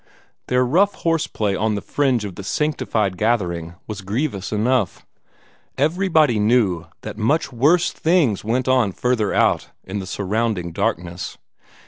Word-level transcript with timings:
Their 0.47 0.65
rough 0.65 0.95
horse 0.95 1.27
play 1.27 1.55
on 1.55 1.75
the 1.75 1.79
fringe 1.83 2.25
of 2.25 2.33
the 2.33 2.43
sanctified 2.43 3.17
gathering 3.19 3.75
was 3.85 4.01
grievous 4.01 4.51
enough; 4.51 5.05
everybody 5.77 6.39
knew 6.39 6.87
that 7.01 7.19
much 7.19 7.53
worse 7.53 7.91
things 7.91 8.43
went 8.43 8.67
on 8.67 8.93
further 8.93 9.31
out 9.31 9.69
in 9.83 9.99
the 9.99 10.07
surrounding 10.07 10.71
darkness. 10.71 11.37